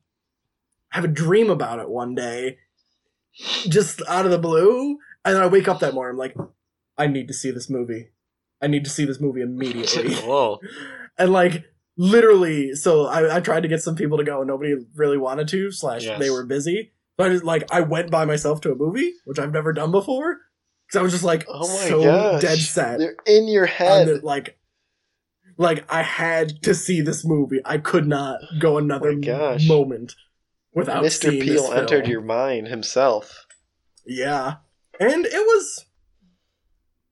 [0.93, 2.59] I have a dream about it one day,
[3.69, 6.13] just out of the blue, and then I wake up that morning.
[6.13, 6.37] I'm like,
[6.97, 8.11] I need to see this movie.
[8.63, 10.15] I need to see this movie immediately.
[10.15, 10.59] Whoa.
[11.19, 11.65] and like
[11.97, 15.47] literally so I, I tried to get some people to go and nobody really wanted
[15.49, 16.19] to slash Yes.
[16.19, 19.39] they were busy But i just like i went by myself to a movie which
[19.39, 20.39] i've never done before
[20.89, 22.43] because i was just like Oh my so gosh.
[22.43, 24.09] dead set They're in your head.
[24.09, 24.59] the- like
[25.57, 29.69] like i had to see this movie i could not go another Oh gosh.
[29.69, 30.17] moment
[30.75, 31.31] without Mr.
[31.31, 33.47] Peele entered your mind himself.
[34.07, 34.57] Yeah.
[35.01, 35.87] And it was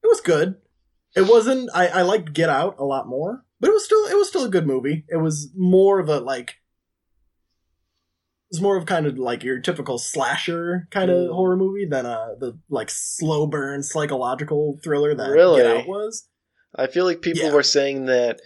[0.03, 0.57] it was good.
[1.17, 4.17] It wasn't I, I liked Get Out a lot more, but it was still it
[4.17, 5.05] was still a good movie.
[5.09, 6.51] It was more of a like
[8.51, 11.35] it was more of kind of like your typical slasher kind of Mm.
[11.35, 15.63] horror movie than uh the like slow burn psychological thriller that Really?
[15.63, 16.29] Get Out was.
[16.77, 17.53] I feel like people Yeah.
[17.53, 18.41] were saying that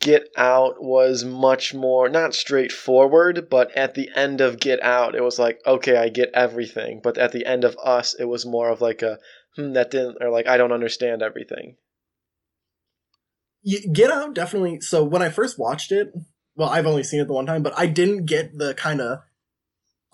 [0.00, 5.22] Get Out was much more not straightforward, but at the end of Get Out, it
[5.22, 7.00] was like, okay, I get everything.
[7.02, 9.18] But at the end of Us, it was more of like a
[9.56, 11.76] hmm, that didn't or like I don't understand everything.
[13.92, 14.80] Get Out definitely.
[14.80, 16.12] So when I first watched it,
[16.56, 19.20] well, I've only seen it the one time, but I didn't get the kind of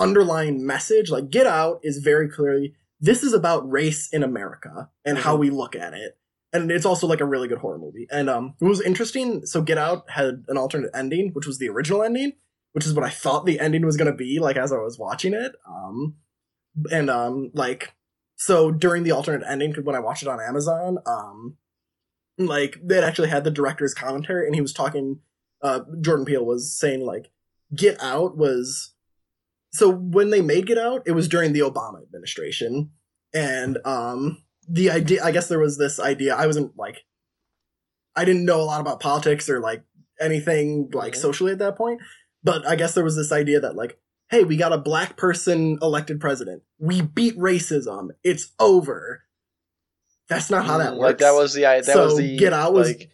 [0.00, 1.10] underlying message.
[1.10, 5.40] Like Get Out is very clearly this is about race in America and how Mhm.
[5.40, 6.16] we look at it.
[6.56, 8.06] And it's also like a really good horror movie.
[8.10, 9.44] And um it was interesting.
[9.46, 12.32] So Get Out had an alternate ending, which was the original ending,
[12.72, 15.34] which is what I thought the ending was gonna be, like as I was watching
[15.34, 15.52] it.
[15.68, 16.14] Um
[16.90, 17.94] and um like
[18.36, 21.56] so during the alternate ending, because when I watched it on Amazon, um
[22.38, 25.20] like it actually had the director's commentary and he was talking
[25.62, 27.30] uh Jordan Peele was saying like
[27.74, 28.94] Get Out was
[29.76, 32.92] so when they made Get Out, it was during the Obama administration,
[33.34, 35.22] and um, the idea.
[35.24, 36.34] I guess there was this idea.
[36.34, 37.04] I wasn't like,
[38.14, 39.82] I didn't know a lot about politics or like
[40.20, 41.16] anything like Mhm.
[41.18, 42.00] socially at that point,
[42.42, 43.98] but I guess there was this idea that like,
[44.30, 46.62] hey, we got a black person elected president.
[46.78, 48.08] We beat racism.
[48.24, 49.22] It's over.
[50.28, 51.02] That's not how that Mm, works.
[51.10, 53.10] Like that was the that So, was the Get Out was- like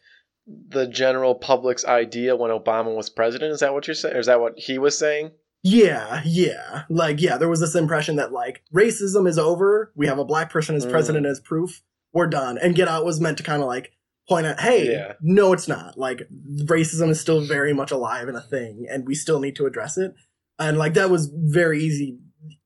[0.46, 3.52] the general public's idea when Obama was president.
[3.52, 4.16] Is that what you're saying?
[4.16, 5.32] Or is that what he was saying?
[5.62, 6.82] Yeah, yeah.
[6.90, 9.92] Like, yeah, there was this impression that, like, racism is over.
[9.94, 10.90] We have a black person as Mm.
[10.90, 11.82] president as proof.
[12.12, 12.58] We're done.
[12.58, 13.92] And Get Out was meant to kind of, like,
[14.28, 15.12] point out, hey, Yeah.
[15.20, 15.96] no, it's not.
[15.96, 16.28] Like,
[16.64, 19.96] racism is still very much alive and a thing, and we still need to address
[19.96, 20.14] it.
[20.58, 22.18] And, like, that was very easy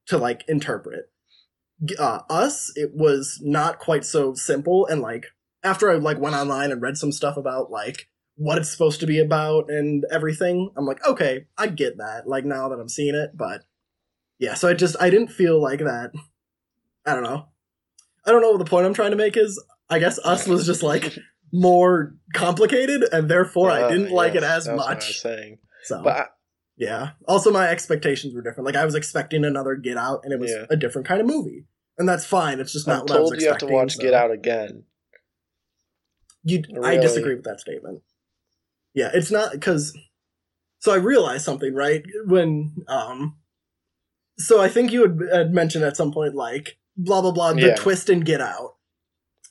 [0.06, 1.10] to, like, interpret.
[1.98, 4.86] Uh, us, it was not quite so simple.
[4.86, 5.26] And, like,
[5.62, 9.06] after I, like, went online and read some stuff about, like, what it's supposed to
[9.06, 10.70] be about and everything.
[10.76, 12.28] I'm like, okay, I get that.
[12.28, 13.62] Like now that I'm seeing it, but
[14.38, 16.10] yeah, so I just I didn't feel like that.
[17.06, 17.46] I don't know.
[18.26, 19.62] I don't know what the point I'm trying to make is.
[19.88, 21.16] I guess us was just like
[21.52, 25.20] more complicated, and therefore I Uh, didn't like it as that's what I was much.
[25.20, 25.58] saying.
[25.84, 26.26] So But I,
[26.76, 27.10] yeah.
[27.28, 28.66] Also, my expectations were different.
[28.66, 30.66] Like I was expecting another Get Out, and it was Yeah.
[30.68, 32.58] a different kind of movie, and that's fine.
[32.60, 34.32] It's just I'm not what I was told you have to watch so- Get Out
[34.32, 34.82] again.
[36.42, 38.02] You, I disagree with that statement.
[38.96, 39.96] Yeah, it's not because.
[40.80, 43.36] So I realized something right when um.
[44.38, 47.60] So I think you had, had mentioned at some point like blah blah blah the
[47.68, 47.74] Yeah.
[47.76, 48.76] twist and Get Out,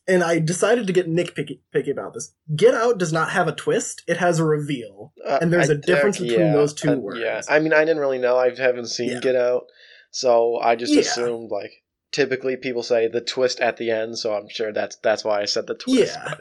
[0.08, 2.34] and I decided to get nitpicky picky about this.
[2.56, 5.14] Get Out does not have a twist; it has a reveal.
[5.26, 7.48] Uh, And there's a a difference between those two Yeah, words.
[7.50, 8.38] I mean, I didn't really know.
[8.38, 9.20] I haven't seen Yeah.
[9.20, 9.66] Get Out,
[10.12, 11.02] so I just Yeah.
[11.02, 11.72] assumed like
[12.12, 14.18] typically people say the twist at the end.
[14.18, 16.16] So I'm sure that's that's why I said the twist.
[16.16, 16.36] Yeah.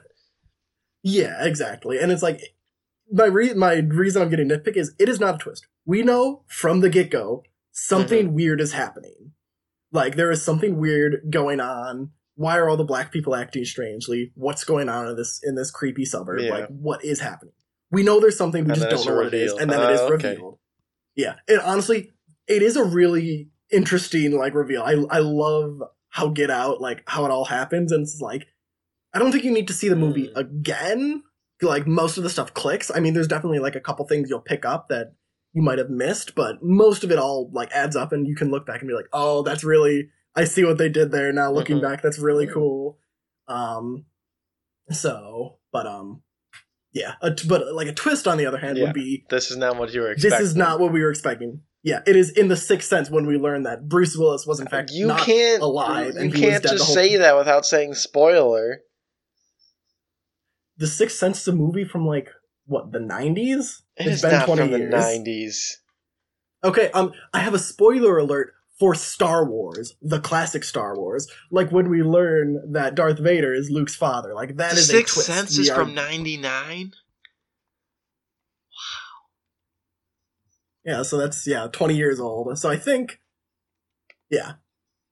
[1.03, 1.99] Yeah, exactly.
[1.99, 2.41] And it's like
[3.13, 5.67] my re- my reason I'm getting nitpick is it is not a twist.
[5.87, 8.35] We know from the get go something Mm-hmm.
[8.35, 9.33] weird is happening.
[9.93, 12.11] Like there is something weird going on.
[12.37, 14.33] Why are all the black people acting strangely?
[14.35, 16.41] What's going on in this in this creepy suburb?
[16.41, 16.51] Yeah.
[16.53, 17.55] Like what is happening?
[17.91, 19.93] We know there's something we And just don't know what it is, and then it
[19.95, 20.31] is Ah, okay.
[20.31, 20.59] revealed.
[21.15, 22.11] Yeah, and honestly,
[22.49, 24.83] it is a really interesting like reveal.
[24.83, 28.47] I I love how Get Out like how it all happens, and it's like
[29.13, 30.37] I don't think you need to see the movie Mm.
[30.37, 31.23] again.
[31.63, 32.91] Like most of the stuff clicks.
[32.95, 35.13] I mean, there's definitely like a couple things you'll pick up that
[35.53, 38.51] you might have missed, but most of it all like adds up, and you can
[38.51, 41.33] look back and be like, oh, that's really I see what they did there.
[41.33, 41.83] Now looking Mhm.
[41.83, 42.99] back, that's really cool.
[43.47, 44.07] Um,
[44.91, 46.23] so, but um,
[46.93, 48.85] yeah, a t- but like a twist on the other hand Yeah.
[48.87, 50.39] would be This is not what you were expecting.
[50.41, 51.61] this is not what we were expecting.
[51.83, 54.67] Yeah, it is in the sixth sense when we learn that Bruce Willis was in
[54.67, 58.81] fact You not can't alive You can't just whole say that without saying spoiler.
[60.77, 62.29] The Sixth Sense is a movie from like
[62.67, 63.83] what the nineties.
[63.97, 65.81] It is not from the nineties.
[66.63, 71.31] Okay, um, I have a spoiler alert for Star Wars, the classic Star Wars.
[71.51, 74.35] Like when we learn that Darth Vader is Luke's father.
[74.35, 75.27] Like that The is Sixth a twist.
[75.27, 76.93] Sense is are- from ninety nine.
[80.85, 80.93] Wow.
[80.97, 81.03] yeah.
[81.03, 82.59] So that's yeah, twenty years old.
[82.59, 83.21] So I think,
[84.31, 84.55] yeah,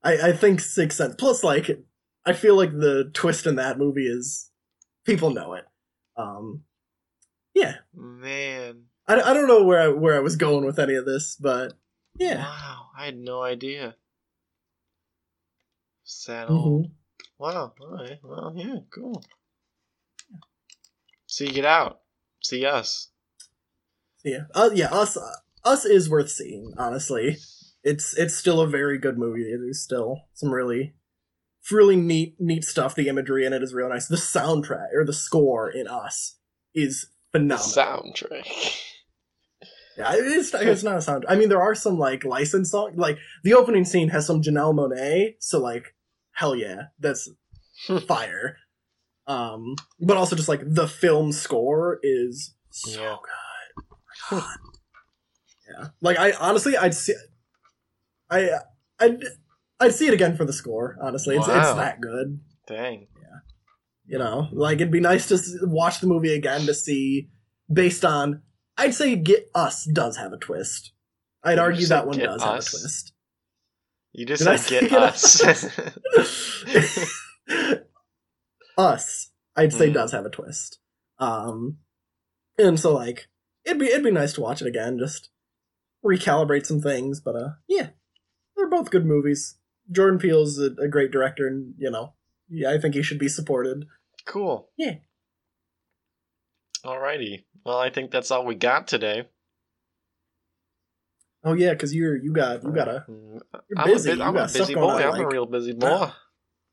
[0.03, 1.15] I I think Sixth Sense.
[1.17, 1.71] Plus, like,
[2.25, 4.51] I feel like the twist in that movie is
[5.05, 5.65] people know it.
[6.17, 6.63] Um,
[7.55, 11.05] yeah, Man, I, I don't know where I, where I was going with any of
[11.05, 11.75] this, but
[12.19, 12.39] yeah.
[12.39, 13.97] wow, I had no idea.
[16.05, 16.51] Sad Mhm.
[16.51, 16.87] old.
[17.39, 17.75] Wow.
[17.81, 18.19] All right.
[18.23, 19.25] Well, yeah, cool.
[21.27, 22.01] See, get out.
[22.43, 23.09] See us.
[24.25, 25.33] Yeah, uh, yeah, us, uh,
[25.65, 26.73] us is worth seeing.
[26.79, 27.37] Honestly,
[27.83, 29.43] it's it's still a very good movie.
[29.45, 30.95] There's still some really,
[31.71, 32.95] really neat neat stuff.
[32.95, 34.09] The imagery in it is real nice.
[34.09, 36.37] The soundtrack or the score in Us
[36.75, 38.13] is The phenomenal.
[38.15, 38.47] soundtrack.
[39.95, 41.27] Yeah, it's it's not a sound.
[41.29, 42.97] I mean, there are some like licensed songs.
[42.97, 45.95] Like the opening scene has some Janelle Monáe, so like
[46.31, 47.29] hell yeah, that's
[48.09, 48.57] fire.
[49.27, 53.17] Um, but also just like the film score is So Yeah.
[53.23, 53.85] good.
[54.31, 54.59] Oh God.
[55.69, 55.89] yeah.
[56.01, 57.13] Like I honestly, I'd see.
[58.31, 58.49] I
[58.99, 59.21] I'd
[59.83, 60.97] I'd see it again for the score.
[61.01, 62.41] Honestly, it's it's that good.
[62.67, 63.09] Dang.
[63.21, 63.39] Yeah.
[64.07, 67.29] You know, like it'd be nice to watch the movie again to see
[67.73, 68.43] based on.
[68.79, 70.93] I'd say Get Us does have a twist.
[71.45, 72.45] I'd you argue that one does Us?
[72.45, 73.13] have a twist.
[74.13, 75.45] You just Did said get get us.
[78.79, 79.95] Us, I'd say Mm.
[79.95, 80.79] does have a twist.
[81.19, 81.79] Um,
[82.59, 83.29] and so like
[83.65, 85.31] it'd be it'd be nice to watch it again, just
[86.05, 87.21] recalibrate some things.
[87.21, 87.89] But uh, yeah,
[88.57, 89.57] they're both good movies.
[89.91, 92.15] Jordan Peele's a, a great director, and you know,
[92.49, 93.87] yeah, I think he should be supported.
[94.27, 94.69] cool.
[94.77, 94.97] Yeah.
[96.85, 97.45] Alrighty.
[97.65, 99.29] Well, I think that's all we got today.
[101.45, 104.51] Oh yeah, because you're you got you gotta Mm, you're I'm a, you I'm got
[104.51, 104.81] a busy boy.
[104.81, 106.11] on, I'm a real busy boy.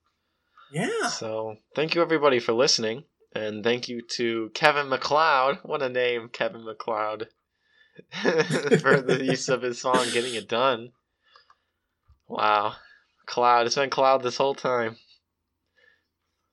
[0.72, 1.08] yeah.
[1.08, 3.04] So thank you everybody for listening,
[3.34, 5.60] and thank you to Kevin MacLeod.
[5.64, 7.30] What a name, Kevin MacLeod,
[8.82, 10.90] for the use of his song "Getting It Done."
[12.28, 12.76] Wow,
[13.30, 13.68] Cloud.
[13.68, 14.98] It's been Cloud this whole time.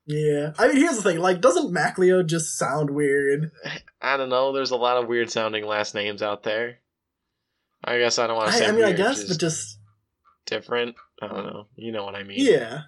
[0.04, 3.50] Yeah, I mean, here's the thing: like, doesn't Macleo just sound weird?
[4.00, 4.52] I don't know.
[4.52, 6.78] There's a lot of weird sounding last names out there.
[7.82, 9.78] I guess I don't want to say I mean, I guess, just but just
[10.44, 10.96] different.
[11.20, 11.66] I don't know.
[11.74, 12.38] You know what I mean?
[12.38, 12.82] yeah.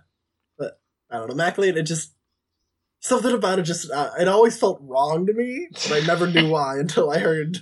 [0.59, 0.81] But
[1.11, 1.75] I don't know, Macleo.
[1.75, 2.13] It just
[3.01, 6.49] something about it just uh, it always felt wrong to me, but I never knew
[6.51, 7.59] why until I heard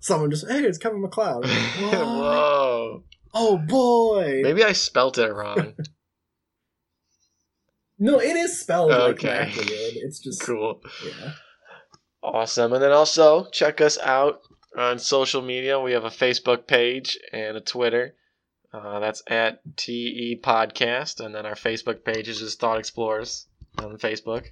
[0.00, 1.44] someone just, "Hey, it's Kevin MacLeod."
[1.80, 1.92] What?
[1.92, 3.04] Whoa.
[3.34, 4.40] Oh boy!
[4.42, 5.74] Maybe I spelt it wrong.
[7.98, 9.38] No, it is spelled Okay.
[9.46, 9.92] like Macleod.
[9.96, 10.80] It's just cool.
[11.06, 11.32] yeah.
[12.22, 12.72] Awesome.
[12.72, 14.40] And then also check us out
[14.76, 15.80] on social media.
[15.80, 18.16] We have a Facebook page and a Twitter.
[18.72, 21.24] Uh, that's at TE Podcast.
[21.24, 23.46] And then our Facebook page is just Thought Explorers
[23.78, 24.46] on Facebook.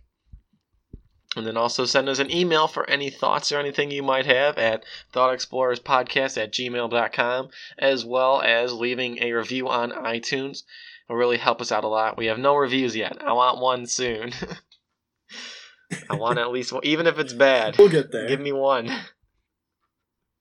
[1.34, 4.58] And then also send us an email for any thoughts or anything you might have
[4.58, 10.64] at thoughtexplorerspodcast at gmail.com, as well as leaving a review on iTunes.
[11.08, 12.18] It'll really help us out a lot.
[12.18, 13.16] We have no reviews yet.
[13.22, 14.32] I want one soon.
[16.10, 17.78] I want at least one, even if it's bad.
[17.78, 18.28] We'll get there.
[18.28, 18.90] Give me one.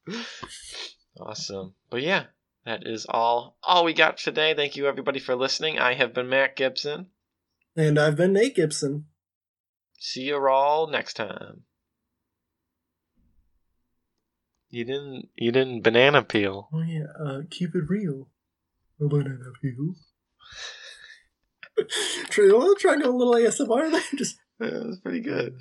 [1.20, 1.74] awesome.
[1.90, 2.26] But yeah,
[2.66, 4.54] that is all all we got today.
[4.54, 5.80] Thank you everybody for listening.
[5.80, 7.08] I have been Matt Gibson.
[7.76, 9.06] and I've been Nate Gibson.
[10.04, 11.62] See you all next time.
[14.72, 16.70] You didn't you didn't banana peel.
[16.74, 18.28] Oh yeah, uh, keep it real.
[19.00, 19.94] A banana peel.
[22.30, 24.02] Try, well, try to go a little ASMR there.
[24.16, 25.60] Just That was pretty good.